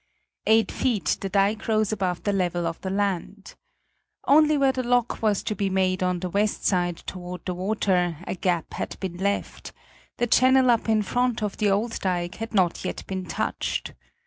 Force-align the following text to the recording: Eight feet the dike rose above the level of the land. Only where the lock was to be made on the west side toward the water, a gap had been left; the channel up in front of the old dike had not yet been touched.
Eight 0.47 0.71
feet 0.71 1.17
the 1.21 1.29
dike 1.29 1.67
rose 1.67 1.91
above 1.91 2.23
the 2.23 2.33
level 2.33 2.65
of 2.65 2.81
the 2.81 2.89
land. 2.89 3.53
Only 4.27 4.57
where 4.57 4.71
the 4.71 4.81
lock 4.81 5.21
was 5.21 5.43
to 5.43 5.53
be 5.53 5.69
made 5.69 6.01
on 6.01 6.21
the 6.21 6.29
west 6.31 6.65
side 6.65 6.97
toward 7.05 7.45
the 7.45 7.53
water, 7.53 8.17
a 8.25 8.33
gap 8.33 8.73
had 8.73 8.99
been 8.99 9.17
left; 9.17 9.73
the 10.17 10.25
channel 10.25 10.71
up 10.71 10.89
in 10.89 11.03
front 11.03 11.43
of 11.43 11.57
the 11.57 11.69
old 11.69 11.99
dike 11.99 12.33
had 12.37 12.51
not 12.51 12.83
yet 12.83 13.05
been 13.05 13.27
touched. 13.27 13.93